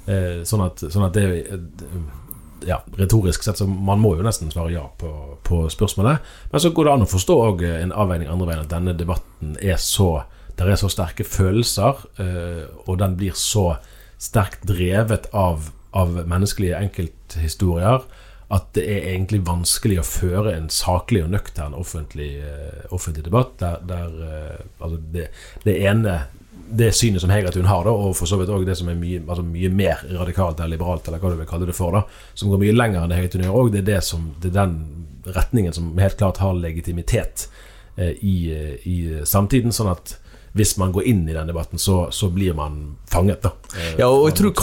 [0.09, 1.27] Eh, sånn, at, sånn at det
[2.67, 5.11] ja, retorisk sett så man må jo nesten svare ja på,
[5.47, 6.27] på spørsmålet.
[6.53, 9.81] Men så går det an å forstå en avveining andre veien, at denne debatten er
[9.81, 10.25] så
[10.61, 13.79] Der er så sterke følelser, eh, og den blir så
[14.21, 18.05] sterkt drevet av, av menneskelige enkelthistorier
[18.51, 23.55] at det er egentlig vanskelig å føre en saklig og nøktern offentlig, uh, offentlig debatt
[23.63, 24.11] der, der
[24.83, 25.29] altså det,
[25.65, 26.17] det, ene
[26.71, 29.21] det synet som Hegertun har, da, og for så vidt òg det som er mye,
[29.27, 32.05] altså mye mer radikalt eller liberalt, eller hva du vil kalle det for, da,
[32.39, 34.79] som går mye lenger enn det Hegertun gjør òg, det, det, som, det er den
[35.35, 37.49] retningen som helt klart har legitimitet
[37.97, 38.37] eh, i,
[38.85, 39.75] i, samtiden.
[39.75, 40.17] Sånn at
[40.57, 43.45] hvis man går inn i den debatten, så, så blir man fanget.
[43.45, 44.55] da eh, Ja, og jeg tror,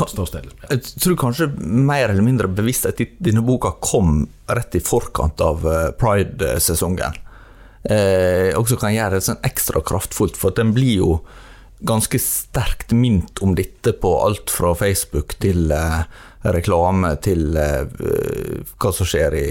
[0.67, 5.67] jeg tror, kanskje mer eller mindre bevisst at denne boka kom rett i forkant av
[5.67, 7.23] eh, Pride-sesongen.
[7.87, 11.11] Eh, også kan gjøre det sånn ekstra kraftfullt, for den blir jo
[11.79, 16.01] ganske sterkt mint om dette på alt fra Facebook til eh,
[16.53, 17.85] reklame til eh,
[18.77, 19.49] hva som skjer i,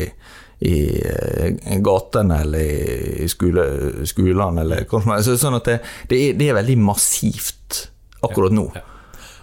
[0.66, 3.66] i eh, gatene eller i skole,
[4.08, 5.36] skolene eller hva som helst.
[5.42, 5.78] Sånn at det,
[6.10, 7.86] det, er, det, er, veldig massivt
[8.26, 8.68] akkurat nå.
[8.74, 8.92] Ja, ja.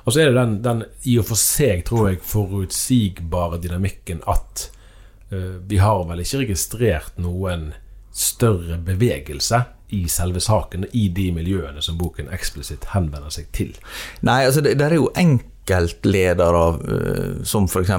[0.04, 4.66] Og så er det den, den, i og for seg, tror jeg, forutsigbare dynamikken at
[5.32, 7.70] uh, vi har vel ikke registrert noen
[8.12, 9.62] større bevegelse
[9.94, 13.74] i selve saken, i de miljøene som boken eksplisitt henvender seg til?
[14.26, 17.92] Nei, altså det, det er jo enkeltledere, uh, som f.eks.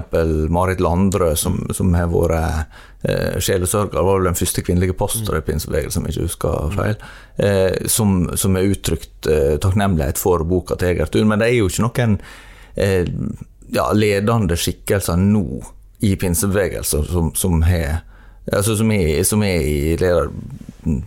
[0.52, 5.44] Marit Landrø, som, som har vært eh, sjelesørger, var vel den første kvinnelige pastor i
[5.46, 10.78] pinsebevegelsen, om jeg ikke husker feil, eh, som, som har uttrykt eh, takknemlighet for boka
[10.80, 11.28] til Egertun.
[11.30, 12.18] Men det er jo ikke noen
[13.70, 15.44] ja, ledende skikkelser nå
[16.02, 18.02] i pinsebevegelsen som har
[18.52, 20.30] altså som, er, som er i leder,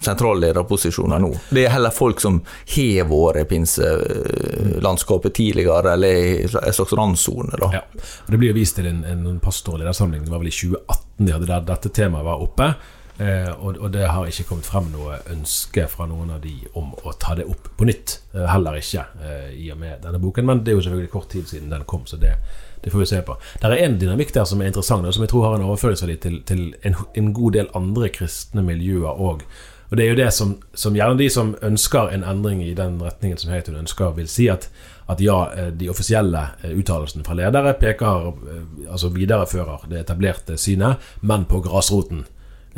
[0.01, 1.31] sentrallederposisjoner nå.
[1.53, 2.39] Det er heller folk som
[2.73, 7.59] har vært pinselandskapet tidligere, eller en slags randsone.
[7.73, 7.83] Ja.
[8.27, 11.49] Det blir jo vist til en, en pastorledersamling, det var vel i 2018 de hadde
[11.49, 12.71] der dette temaet var oppe.
[13.17, 16.91] Eh, og, og, det har ikke kommet frem noe ønske fra noen av de om
[17.01, 18.19] å ta det opp på nytt.
[18.35, 21.31] Eh, heller ikke eh, i og med denne boken, men det er jo selvfølgelig kort
[21.33, 22.35] tid siden den kom, så det
[22.83, 23.37] det får vi se på.
[23.61, 26.15] Det er en dynamikk der som er interessant, og som jeg tror har en overføringsverdi
[26.23, 29.43] til, til en, en, god del andre kristne miljøer òg.
[29.89, 32.99] Og det er jo det som, som, gjerne de som ønsker en endring i den
[33.01, 34.69] retningen som Heitun ønsker, vil si at,
[35.07, 40.57] at ja, eh, de offisielle eh, uttalelsene fra ledere peker, eh, altså viderefører det etablerte
[40.59, 42.25] synet, men på grasroten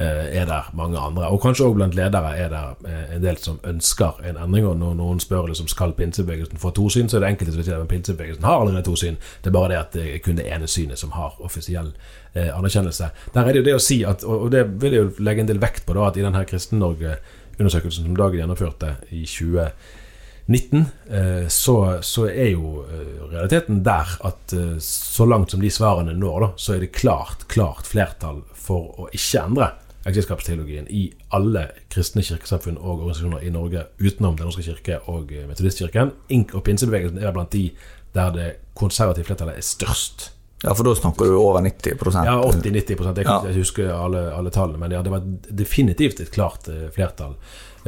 [0.02, 1.28] er der mange andre.
[1.28, 4.68] Og kanskje òg blant ledere er det eh, en del som ønsker en endring.
[4.70, 7.66] Og når noen spør liksom, skal pinsebevegelsen få to syn, så er det enkelte som
[7.66, 9.20] sier at pinsebevegelsen har allerede to syn.
[9.44, 11.92] Det er bare det at det er kun det ene synet som har offisiell
[12.34, 13.10] eh, anerkjennelse.
[13.36, 15.52] Der er det jo det å si at, og det vil jeg jo legge en
[15.52, 20.88] del vekt på, da, at i denne Kristen-Norge-undersøkelsen som Dagen gjennomførte i 2019,
[21.52, 22.86] så, så, er jo
[23.30, 27.90] realiteten der at så langt som de svarene når, da, så er det klart, klart
[27.90, 29.70] flertall for å ikke endre
[30.10, 36.12] ekteskapsteologien i alle kristne kirkesamfunn og organisasjoner i Norge utenom Den norske kirke og metodistkirken.
[36.34, 37.70] Ink- Og pinsebevegelsen er blant de
[38.14, 40.32] der det konservative flertallet er størst.
[40.64, 43.54] Ja, for da snakker du over 90% Ja, 80-90 Jeg kan ja.
[43.56, 47.36] huske alle, alle, tallene, men ja, det var definitivt et klart uh, flertall.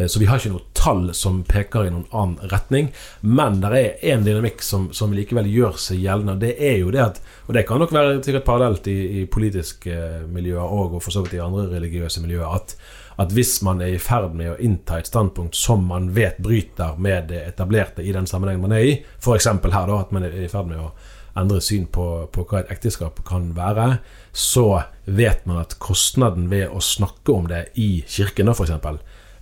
[0.01, 2.89] Uh, så vi har ikke noe tall som peker i noen annen retning.
[3.21, 6.91] Men det er en dynamikk som, som, likevel gjør seg gjeldende, og det er jo
[6.93, 10.97] det at Og det kan nok være sikkert parallelt i, i politiske uh, miljøer og,
[10.97, 12.75] og for så vidt i andre religiøse miljøer, at,
[13.21, 16.97] at hvis man er i ferd med å innta et standpunkt som man vet bryter
[16.97, 19.49] med det etablerte i den sammenhengen man er i, f.eks.
[19.51, 20.93] her da, at man er i ferd med å
[21.37, 24.01] endre syn på, på, hva et ekteskap kan være,
[24.35, 28.73] så vet man at kostnaden ved å snakke om det i kirken f.eks.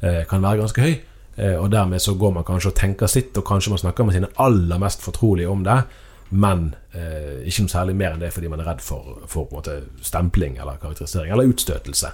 [0.02, 0.94] Eh, kan være ganske høy.
[1.40, 4.16] Eh, og dermed så går man kanskje og tenker sitt, og kanskje man snakker med
[4.16, 5.82] sine aller mest fortrolige om det,
[6.30, 9.80] men eh, ikke noe særlig mer enn det fordi man er redd for, for måte,
[10.06, 12.12] stempling eller karakterisering eller utstøtelse.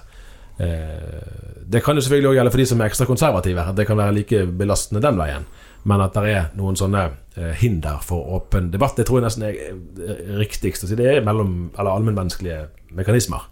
[0.58, 3.66] Eh, det kan jo selvfølgelig også gjelde for de som er ekstra konservative.
[3.66, 5.44] At det kan være like belastende den veien.
[5.86, 7.02] Men at det er noen sånne
[7.36, 10.98] eh, hinder for åpen debatt, det tror jeg nesten er riktigst å si.
[10.98, 12.64] Det er mellom, eller allmennmenneskelige
[12.96, 13.44] mekanismer.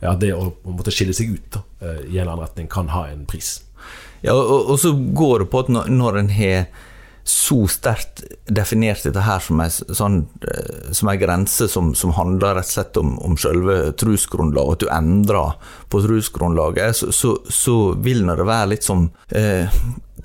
[0.00, 2.70] Ja, det å, å, måtte skille seg ut da, eh, i en eller annen retning
[2.72, 3.58] kan ha en pris.
[4.26, 6.70] Ja, og, og så går det på at når, når en har
[7.30, 12.74] så sterkt definert dette her som ei sånn, eh, grense som, som, handler rett og
[12.74, 18.46] slett om, om selve trosgrunnlaget, at du endrer på trosgrunnlaget, så, så, så, vil det
[18.48, 19.68] være litt som eh,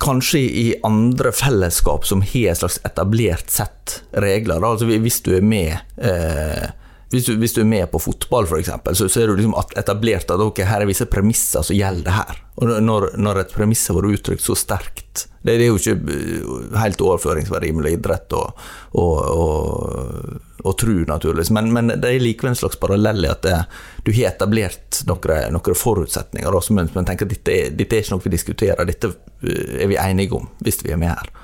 [0.02, 4.60] kanskje i andre fellesskap som har et slags etablert sett regler.
[4.60, 4.72] Da.
[4.74, 6.66] Altså hvis du er med eh,
[7.12, 10.32] hvis, du, hvis du, er med på fotball, f.eks., så, så er du liksom etablert
[10.32, 12.42] at okay, her er visse premisser som gjelder her.
[12.56, 16.14] Og når, når et premiss har vært uttrykt så sterkt det, det, er jo ikke
[16.14, 18.64] eh, helt overføringsverdi mellom idrett og,
[18.98, 23.44] og, og, og tru, naturligvis, men, men, det er likevel en slags parallell i at
[23.46, 23.60] det,
[24.02, 26.50] du har etablert noen, noen forutsetninger.
[26.50, 29.82] Da, som en tenker at dette er, dette er ikke noe vi diskuterer, dette eh,
[29.84, 31.34] er vi enige om hvis vi er med her.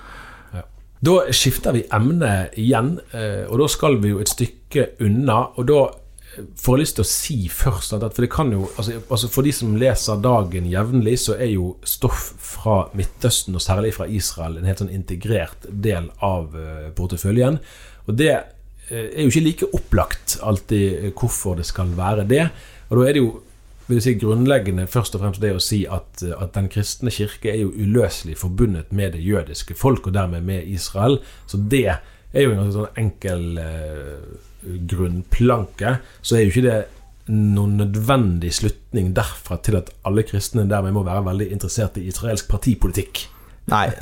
[1.03, 5.39] Da skifter vi emne igjen, eh, og da skal vi jo et stykke unna.
[5.59, 5.81] Og da
[6.33, 9.53] får lyst til å si først at For det kan jo altså, altså For de
[9.55, 14.69] som leser Dagen jevnlig, så er jo stoff fra Midtøsten, og særlig fra Israel, en
[14.69, 17.59] helt sånn integrert del av uh, porteføljen.
[18.07, 22.45] Og det uh, er jo ikke like opplagt alltid uh, hvorfor det skal være det.
[22.91, 23.33] Og da er det jo
[23.89, 27.51] vil jeg si, grunnleggende først og fremst det å si at, at den kristne kirke
[27.51, 31.19] er jo uløselig forbundet med det jødiske folk, og dermed med Israel.
[31.51, 33.59] Så det er jo en sånn enkel
[34.63, 36.81] grunnplanke, så er jo ikke det
[37.33, 42.49] noen nødvendig slutning derfra til at alle kristne dermed må være veldig interessert i israelsk
[42.51, 43.29] partipolitikk.
[43.71, 43.93] Nei.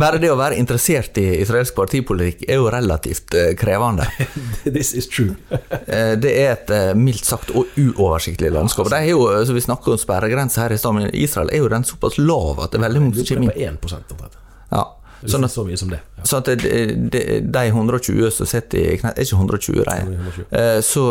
[0.00, 4.06] Bare det å være interessert i israelsk partipolitikk er jo relativt eh, krevende.
[4.76, 5.36] This is true.
[5.92, 8.88] Eh, det er et eh, mildt sagt og uoversiktlig landskap.
[8.88, 11.68] De er jo, så Vi snakker om sperregrense her i stad, men Israel er jo
[11.72, 13.76] den såpass lav at det er veldig mange som kommer inn.
[13.82, 14.38] 1
[14.72, 14.84] Ja.
[15.28, 16.00] Sånn at, så mye som det.
[16.28, 16.82] Så at de,
[17.12, 20.44] de, de 120 som sitter i knæ Er ikke 120, de.
[20.50, 21.04] Eh, så,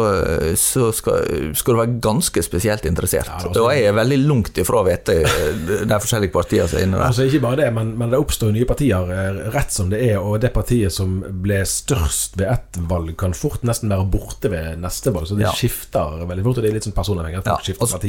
[0.60, 3.30] så skal, skal, du være ganske spesielt interessert.
[3.30, 7.00] Ja, og jeg er veldig langt ifra å vite de forskjellige partiene som er inne
[7.00, 7.08] der.
[7.10, 10.17] Altså Ikke bare det, men, men, det oppstår nye partier eh, rett som det er.
[10.19, 14.82] Og det partiet som ble størst ved ett valg, kan fort nesten være borte ved
[14.82, 15.30] neste valg.
[15.30, 15.56] Så det ja.
[15.56, 16.62] skifter veldig fort.
[16.62, 17.43] Og det er litt sånn personavhengig.
[17.47, 17.58] Ja.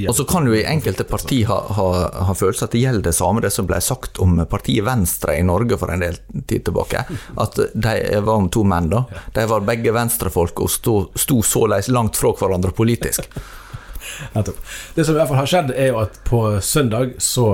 [0.09, 1.89] Og så kan du i enkelte partier ha, ha,
[2.29, 5.45] ha følelse at det gjelder det samme det som ble sagt om partiet Venstre i
[5.47, 6.92] Norge for en del tid tilbake.
[7.41, 9.05] At de var om to menn, da.
[9.35, 13.29] De var begge venstrefolk og sto, sto såleis langt fra hverandre politisk.
[14.35, 17.47] Det som i hvert fall har skjedd, er jo at på søndag så,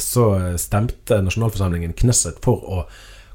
[0.00, 0.28] så
[0.60, 2.84] stemte nasjonalforsamlingen Knesset for å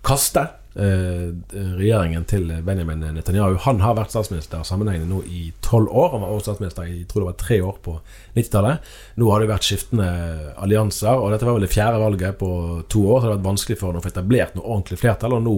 [0.04, 3.60] kaste Eh, regjeringen til Benjamin Netanyahu.
[3.66, 6.12] Han har vært statsminister sammenhengende nå i tolv år.
[6.16, 7.96] Han var også statsminister i tror det var tre år på
[8.34, 8.92] 90-tallet.
[9.22, 10.10] Nå har det vært skiftende
[10.58, 12.52] allianser, og dette var vel det fjerde valget på
[12.90, 13.20] to år.
[13.20, 15.58] Så det har vært vanskelig for ham å få etablert noe ordentlig flertall, og nå,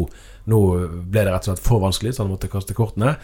[0.51, 0.61] nå,
[1.07, 3.15] ble det rett og slett for vanskelig, så han måtte kaste kortene.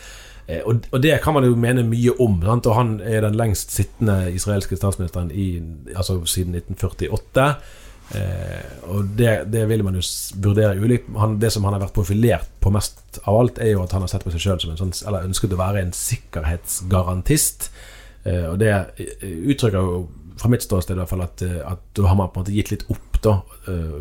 [0.48, 2.40] Eh, og, det kan man jo mene mye om.
[2.46, 2.72] Sant?
[2.72, 5.54] Og han er den lengst sittende israelske statsministeren i,
[5.96, 7.50] altså siden 1948.
[8.16, 10.04] Eh, og det, det, vil man jo
[10.44, 11.10] vurdere ulikt.
[11.42, 14.12] det som han har vært profilert på mest av alt, er jo at han har
[14.12, 17.70] sett på seg sjøl som en sånn Eller ønsket å være en sikkerhetsgarantist.
[18.24, 18.74] Eh, og det
[19.22, 20.02] uttrykker jo
[20.42, 22.56] fra mitt ståsted i hvert fall at, eh, at da har man på en måte
[22.56, 23.36] gitt litt opp da,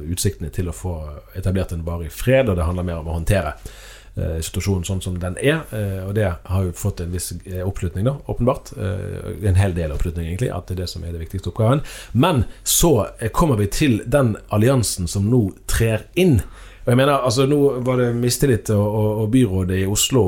[0.09, 0.95] utsiktene til å få
[1.37, 3.51] etablert en varig fred, og det handler mer om å håndtere
[4.17, 5.63] situasjonen sånn som den er.
[5.73, 7.31] Uh, og det har jo fått en viss
[7.65, 8.73] oppslutning, da, åpenbart.
[8.77, 11.85] en hel del oppslutning, egentlig, at det er det som er det viktigste oppgaven.
[12.13, 16.41] Men så kommer vi til den alliansen som nå trer inn.
[16.85, 20.25] Og jeg mener, altså Nå var det mistillit, og, og, og byrådet i Oslo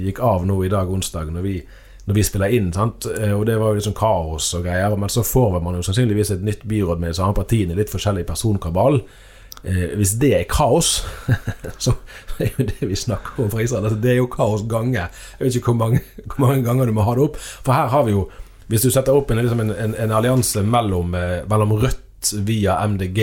[0.00, 1.58] gikk av nå i dag, onsdag, når vi
[2.06, 2.68] når vi spiller inn.
[2.72, 3.06] Sant?
[3.34, 4.94] Og det var jo sånn kaos og greier.
[4.98, 8.22] Men så får man jo sannsynligvis et nytt byråd med de samme partiene, litt forskjellig
[8.28, 9.00] personkabal.
[9.66, 11.00] Eh, hvis det er kaos,
[11.82, 11.96] så
[12.38, 13.88] er jo det vi snakker om fra Israel.
[13.88, 15.10] Altså, det er jo kaos ganger.
[15.38, 17.40] Jeg vet ikke hvor mange, hvor mange, ganger du må ha det opp.
[17.40, 18.28] For her har vi jo
[18.66, 22.80] Hvis du setter opp en, liksom en, en, en allianse mellom, eh, mellom, Rødt via
[22.82, 23.20] MDG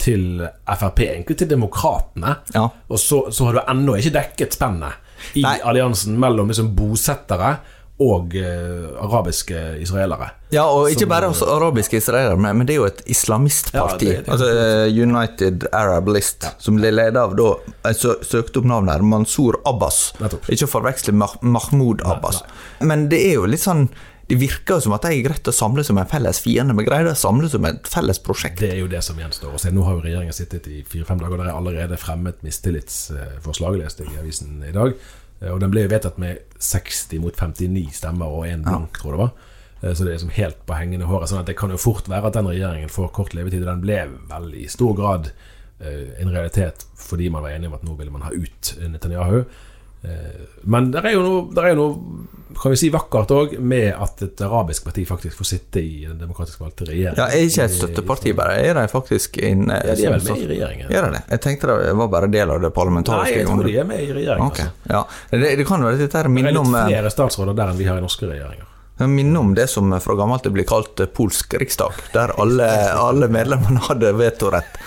[0.00, 2.62] til Frp, egentlig til Demokratene, ja.
[2.88, 5.58] og så, så, har du ennå ikke dekket spennet i Nei.
[5.60, 7.50] alliansen mellom liksom, bosettere
[7.98, 10.30] og eh, arabiske israelere.
[10.54, 14.12] Ja, og ikke som, bare arabiske israelere, men, det er jo et islamistparti.
[14.12, 16.52] Ja, altså eh, United Arab List, ja.
[16.62, 17.50] som ble ledet av da
[17.88, 20.12] Jeg søkte opp navnet her, Mansour Abbas.
[20.46, 22.44] Ikke å forveksle Mah Mahmoud Abbas.
[22.44, 22.92] Nei, nei.
[22.92, 23.88] Men det er jo litt sånn
[24.28, 26.84] det virker jo som at de er greit å samle som en felles fiende, men
[26.84, 28.60] greier å samle som et felles prosjekt.
[28.60, 29.54] Det er jo det som gjenstår.
[29.56, 33.78] Og Nå har jo regjeringen sittet i fire-fem dager, og det er allerede fremmet mistillitsforslag,
[33.80, 34.92] leste jeg i avisen i dag.
[35.40, 39.18] Eh, og den ble vedtatt med 60 mot 59 stemmer og én blank, tror jeg
[39.18, 39.32] det var.
[39.82, 41.28] Eh, så det er liksom helt på hengende håret.
[41.30, 43.62] sånn at det kan jo fort være at den regjeringen får kort levetid.
[43.62, 45.32] Og den ble vel i stor grad
[45.80, 49.44] eh, en realitet fordi man var enig om at nå ville man ha ut Netanyahu.
[50.68, 52.26] Men det er jo noe, er noe
[52.58, 56.18] kan vi si vakkert òg, med at et arabisk parti faktisk får sitte i den
[56.20, 57.20] demokratisk valgte regjeringen.
[57.20, 58.56] Ja, er ikke et støtteparti, bare.
[58.64, 60.88] Er de faktisk inne Ja, de er vel med i regjeringen.
[60.90, 61.22] Er de det?
[61.34, 63.36] Jeg tenkte det var bare del av det parlamentariske.
[63.36, 64.48] Nei, jeg tror de er med i regjeringen.
[64.48, 64.72] Okay.
[64.72, 64.96] Altså.
[64.96, 65.04] Ja.
[65.30, 67.88] Det, det, kan være dette minner om Det er litt flere statsråder der enn vi
[67.90, 68.74] har i norske regjeringer.
[68.98, 72.66] Jeg minner om det som fra gammelt blir kalt polsk riksdag, der alle,
[72.98, 74.78] alle medlemmene hadde vetorett.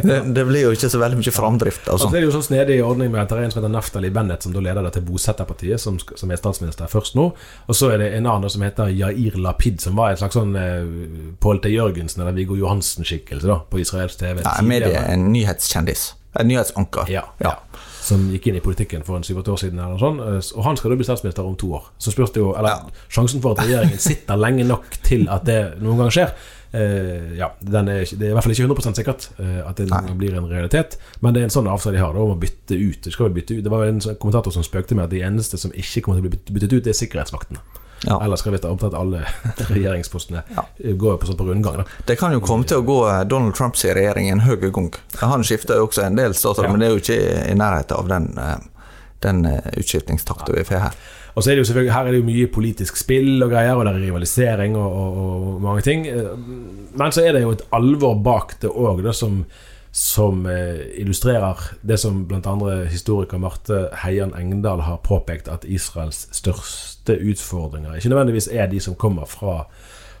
[0.00, 1.82] Det, det, blir jo ikke så veldig mye framdrift.
[1.82, 1.92] Altså.
[1.92, 4.10] Altså, det er jo sånn snedig ordning med at det er en som heter Naftali
[4.14, 7.26] Bennett, som da leder det til Bosetterpartiet, som, som, er statsminister først nå.
[7.66, 10.56] Og så er det en annen som heter Jair Lapid, som var en slags sånn
[10.56, 11.74] eh, Pål T.
[11.74, 14.40] Jørgensen eller Viggo Johansen-skikkelse da, på israelsk TV.
[14.46, 16.12] Ja, medie, en nyhetskjendis.
[16.40, 17.10] En nyhetsanker.
[17.12, 17.58] Ja, ja
[18.10, 19.82] som gikk inn i politikken for en syv-åtte år siden.
[19.82, 21.90] Eller sånn, og han skal da bli statsminister om to år.
[21.98, 23.04] Så spørs det jo Eller ja.
[23.08, 26.34] sjansen for at regjeringen sitter lenge nok til at det noen gang skjer,
[26.72, 29.88] Eh, ja, den er, det er i hvert fall ikke 100 sikkert eh, at det
[29.90, 30.14] Nei.
[30.20, 32.78] blir en realitet, men det er en sånn avtale de har da, om å bytte
[32.78, 33.08] ut.
[33.08, 33.64] De bytte ut.
[33.66, 36.30] Det var en sånn kommentator som spøkte med at de eneste som ikke kommer til
[36.30, 37.62] å bli byttet ut, det er sikkerhetsvaktene.
[38.06, 38.16] Ja.
[38.24, 39.24] Ellers skal visst omtrent alle
[39.68, 40.64] regjeringspostene Ja.
[40.84, 41.76] eh, gå på, sånn på rundgang.
[41.82, 41.84] Da.
[42.08, 44.90] Det kan jo komme til å gå eh, Donald Trumps regjering en høy gang.
[45.20, 46.72] Han skifter jo også en del statsråder, Ja.
[46.72, 48.58] men det er jo ikke i nærheten av den, eh,
[49.20, 49.42] den
[49.76, 50.94] utskiftningstakten vi får her.
[51.36, 53.76] Og så er det jo selvfølgelig, Her er det jo mye politisk spill og greier,
[53.78, 55.18] og det er rivalisering og, og,
[55.54, 56.06] og mange ting.
[56.06, 56.32] Eh,
[56.98, 59.44] Men så er det jo et alvor bak det òg, som,
[59.92, 62.54] som eh, illustrerer det som bl.a.
[62.90, 68.94] historiker Marte Heian Engdahl har påpekt, at Israels største utfordringer ikke nødvendigvis er de som
[68.94, 69.64] kommer fra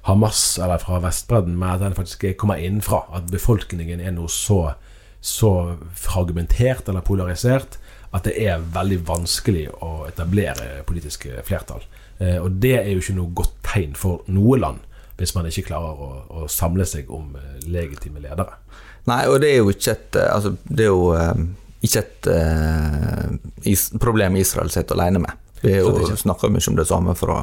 [0.08, 3.04] Hamas eller fra Vestbredden, men at den faktisk kommer innenfra.
[3.14, 4.72] At befolkningen er noe så,
[5.20, 7.78] så fragmentert eller polarisert
[8.10, 11.84] at det er veldig vanskelig å etablere politiske flertall.
[12.18, 14.80] Eh, og det er jo ikke noe godt tegn for noe land,
[15.20, 18.58] hvis man ikke klarer å, å samle seg om eh, legitime ledere.
[19.08, 21.46] Nei, og det er jo ikke et eh, Altså, det er jo eh,
[21.80, 23.30] ikke et uh,
[23.64, 25.38] is problem Israel sitter alene med.
[25.62, 27.38] Vi er snakker mye om det samme fra,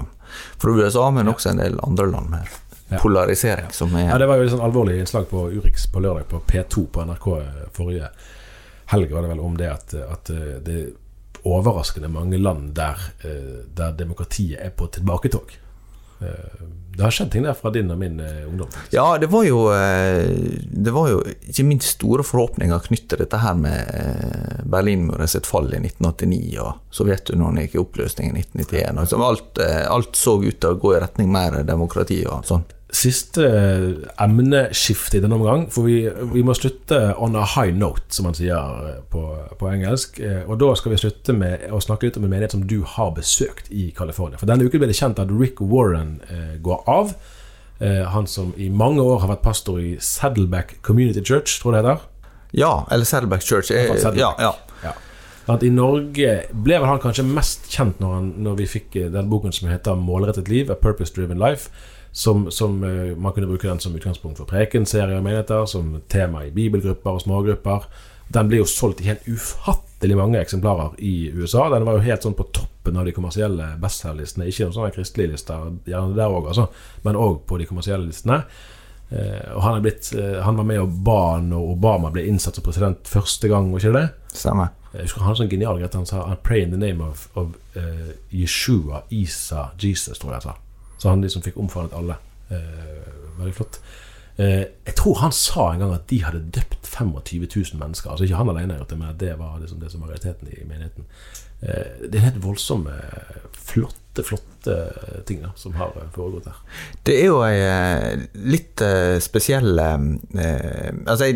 [0.61, 2.55] fra USA, men også en del andre land med
[2.87, 3.01] Ja.
[3.01, 6.29] polarisering, som er Ja, Det var jo et sånn alvorlig innslag på Urix på lørdag
[6.29, 7.25] på P2 på NRK
[7.75, 8.07] forrige
[8.93, 9.11] helg.
[9.11, 10.31] var det vel om det at, at
[10.63, 10.93] det er
[11.43, 12.95] overraskende mange land der,
[13.75, 15.51] der demokratiet er på tilbaketog.
[16.97, 18.71] Det har skjedd ting der fra din og min eh, ungdom.
[18.89, 20.31] Ja, det var jo eh,
[20.65, 25.45] Det var jo ikke minst store forhåpninger knyttet til dette her med eh, Berlinmuren sitt
[25.45, 29.13] fall i 1989 og Sovjetunionen gikk i oppløsning i 1991.
[29.13, 32.65] og alt, alt så ut til å gå i retning mer demokrati og sånn.
[32.97, 33.87] Siste eh,
[34.23, 35.97] emneskifte i denne omgang, for vi,
[36.33, 38.55] vi må slutte on a high note, som man sier
[38.89, 39.21] eh, på,
[39.59, 40.17] på engelsk.
[40.23, 42.79] Eh, Og da skal vi slutte med å snakke litt om en menighet som du
[42.95, 44.39] har besøkt i California.
[44.41, 47.11] For denne uken ble det kjent at Rick Warren eh, går av.
[47.83, 51.83] Eh, han som i mange år har vært pastor i Saddleback Community Church, tror jeg
[51.85, 52.07] det heter.
[52.57, 53.69] Ja, eller Saddleback Church.
[53.69, 54.23] Eh, Saddleback.
[54.23, 54.55] ja, ja.
[54.87, 54.95] Ja.
[55.53, 59.29] At I Norge ble vel han kanskje mest kjent når, han, når vi fikk den
[59.31, 61.69] boken som heter 'Målrettet liv', A Purpose Driven Life.
[62.17, 66.47] Som, som eh, Man kunne bruke den som utgangspunkt for prekenserier og menigheter, som tema
[66.47, 67.85] i bibelgrupper og smågrupper.
[68.33, 71.67] Den ble jo solgt i helt ufattelig mange eksemplarer i USA.
[71.69, 74.49] Den var jo helt sånn på toppen av de kommersielle bestselgerlistene.
[74.49, 76.67] Ikke noen sånne kristelige lister, gjerne der òg, altså,
[77.05, 78.41] men òg på de kommersielle listene.
[79.09, 82.65] Eh, og han, blitt, eh, han var med og ba når Obama ble innsatt som
[82.65, 84.37] president første gang, var ikke det det?
[84.41, 84.73] Stemmer.
[84.91, 85.95] Jeg husker han er sånn genial greit.
[86.01, 90.41] Han sa I pray in the name of, of uh, Yeshua, Isa, Jesus, tror jeg
[90.41, 90.61] han sa.
[90.97, 92.17] Så han liksom fikk omfavnet alle.
[92.49, 93.07] Eh,
[93.37, 93.79] veldig flott.
[94.37, 98.11] Eh, jeg tror han sa en gang at de hadde døpt 25 000 mennesker.
[98.11, 101.07] Altså ikke han alene, men at det var liksom det som var realiteten i menigheten.
[101.61, 102.93] Eh, det er helt voldsomme,
[103.53, 104.77] flotte, flotte
[105.29, 106.61] ting da, som har foregått her.
[107.05, 107.57] Det er jo ei
[108.49, 108.81] litt
[109.21, 111.35] spesiell Altså ei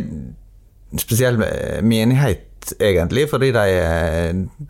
[1.02, 1.38] spesiell
[1.86, 2.48] menighet,
[2.80, 3.64] egentlig, fordi de,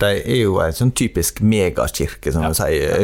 [0.02, 2.54] de er jo en sånn typisk megakirke, som Ja.
[2.54, 2.96] sier.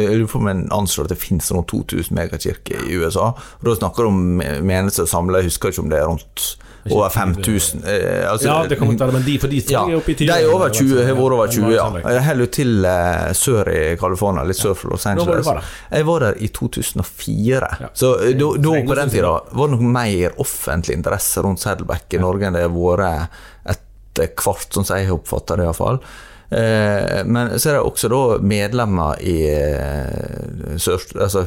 [0.48, 3.32] En anslår at det finnes noen 2000 megakirker i USA.
[3.60, 6.48] Og da snakker du om menigheter samla, jeg husker ikke om det er rundt
[6.88, 7.82] over 5000.
[7.84, 10.14] Eh, altså, Ja, det kommer til å være, men de for de ja, er oppe
[10.14, 10.26] i 20.
[10.30, 11.88] de er over 20, har vært over 20, ja.
[12.14, 15.50] Jeg holder til eh, sør i California, litt sør for Los Angeles.
[15.92, 17.68] Jeg var der i 2004.
[17.82, 17.90] Ja.
[17.92, 22.14] Så eh, da, da på den tida var det nok mer offentlig interesse rundt Saddleback
[22.16, 23.28] i Norge enn det har vært
[24.24, 26.02] etter hvert, sånn som jeg har oppfatta det iallfall.
[26.50, 31.44] Eh, men så er det også da medlemmer i eh, sør, altså,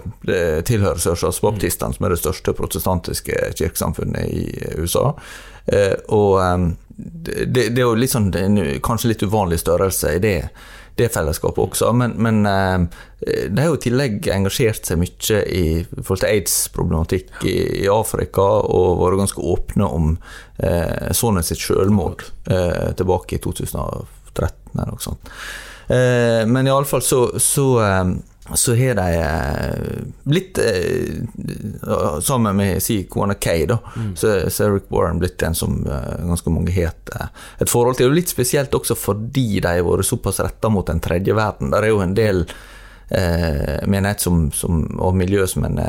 [0.67, 4.45] tilhører Sørstatsbaptistene, som er det største protestantiske kirkesamfunnet i
[4.77, 5.10] USA.
[5.65, 6.38] Eh, og
[6.95, 8.29] det, det er jo litt sånn,
[8.86, 10.38] kanskje litt uvanlig størrelse i det,
[10.99, 12.86] det fellesskapet også, men, men eh,
[13.49, 15.65] de har jo i tillegg engasjert seg mye i
[16.01, 20.13] forhold til aids-problematikk i, i Afrika, og vært ganske åpne om
[20.60, 25.32] eh, sønnen sitt selvmord eh, tilbake i 2013 eller noe sånt.
[25.91, 28.04] Eh, men iallfall så, så eh,
[28.49, 33.77] så har de eh, blitt eh, Sammen med si kone Kay, da,
[34.15, 36.95] så, så har Rick Warren blitt en som eh, ganske mange har
[37.62, 38.10] et forhold til.
[38.10, 41.71] Og litt spesielt også fordi de har vært såpass retta mot den tredje verden.
[41.73, 42.43] Der er jo en del
[43.13, 45.80] eh, menighet som, som, og miljø som en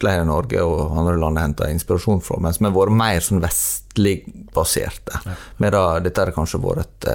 [0.00, 3.24] flere i Norge og andre land har henta inspirasjon fra, men som har vært mer
[3.24, 4.20] sånn vestlig
[4.54, 5.22] baserte.
[5.62, 7.12] Medan dette har kanskje vært et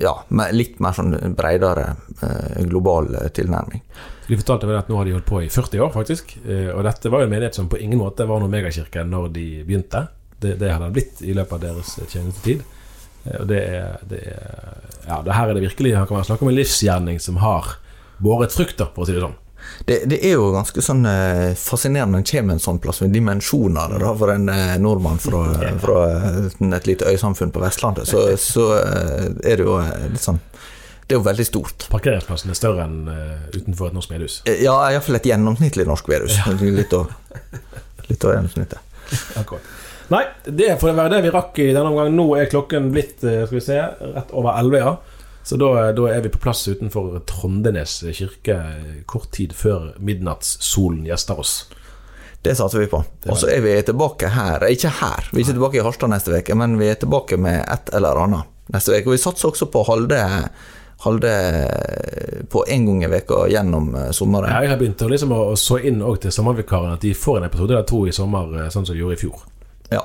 [0.00, 1.90] ja, med litt mer sånn bredere
[2.22, 3.82] eh, global eh, tilnærming.
[4.28, 6.34] De fortalte vel at nå har de holdt på i 40 år, faktisk.
[6.46, 9.28] Eh, Og dette var jo en menighet som på ingen måte var noen megakirke når
[9.36, 10.06] de begynte.
[10.38, 12.62] Det, det hadde blitt i løpet av deres tjenestetid.
[13.24, 14.48] Eh, Og det er, det er
[15.08, 17.76] Ja, det her er det virkelig Her kan snakke om en livsgjerning som har
[18.20, 19.36] båret frukt, for å si det sånn.
[19.84, 23.14] Det, det er jo ganske sånn eh, fascinerende når en kommer en sånn plass med
[23.14, 25.44] dimensjoner da, for en eh, nordmann fra,
[25.84, 28.10] fra eh, et lite øysamfunn på Vestlandet.
[28.10, 30.40] Så, så er det jo litt sånn
[31.08, 31.88] Det er jo veldig stort.
[31.92, 34.40] Parkeringsplassen er større enn uh, utenfor et norsk medhus.
[34.60, 38.82] Ja, iallfall et gjennomsnittlig norsk medhus over litt over gjennomsnittet.
[39.40, 39.70] Akkurat.
[40.12, 42.12] Nei, det får være det vi rakk i denne omgang.
[42.12, 43.80] Nå er klokken blitt skal vi se,
[44.12, 44.92] rett over 11, ja.
[45.48, 51.06] Så da, da er vi på plass utenfor Trondenes kirke eh, kort tid før midnattssolen
[51.08, 51.54] gjester oss.
[52.44, 53.00] Det satser vi på.
[53.00, 54.66] Og så er vi tilbake her.
[54.68, 57.62] Ikke her, vi er ikke tilbake i Harstad neste uke, men vi er tilbake med
[57.64, 59.08] et eller annet neste uke.
[59.08, 60.20] Og vi satser også på å holde,
[61.06, 61.32] holde
[62.52, 64.52] på én gang i veka gjennom eh, sommeren.
[64.52, 67.72] Jeg har begynt å, liksom, å så inn til sommervikarene at de får en episode
[67.72, 69.48] eller to i sommer, eh, sånn som de gjorde i fjor.
[69.88, 70.02] Ja.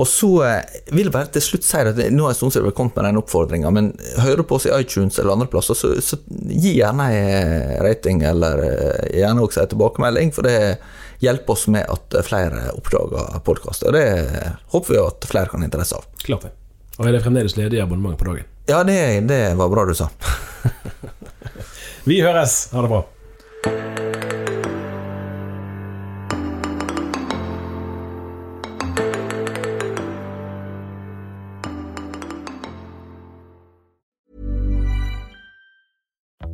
[0.00, 2.66] Og så eh, vil jeg bare til slutt si at nå har jeg stund siden
[2.66, 3.90] vi har kommet med den oppfordringa, men
[4.22, 8.22] hører du på oss i iTunes eller andre plasser, så, så gi gjerne en rating,
[8.30, 10.56] eller eh, gjerne også en tilbakemelding, for det
[11.20, 13.84] hjelper oss med at flere oppdager podkast.
[13.84, 14.06] Og det
[14.72, 16.08] håper vi at flere kan ha interesse av.
[16.24, 16.54] Klart det.
[16.96, 18.48] Og er det fremdeles ledig abonnement på dagen?
[18.68, 18.98] Ja, det,
[19.28, 20.10] det var bra du sa.
[22.08, 22.68] Vi høres!
[22.72, 24.39] Ha det bra.